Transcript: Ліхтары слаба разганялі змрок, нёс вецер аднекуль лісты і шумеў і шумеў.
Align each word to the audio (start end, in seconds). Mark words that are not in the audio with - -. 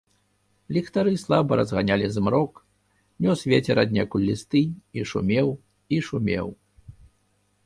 Ліхтары 0.75 1.11
слаба 1.23 1.51
разганялі 1.59 2.07
змрок, 2.15 2.53
нёс 3.27 3.39
вецер 3.53 3.75
аднекуль 3.85 4.27
лісты 4.31 4.61
і 5.01 5.07
шумеў 5.11 5.47
і 5.97 6.05
шумеў. 6.11 6.47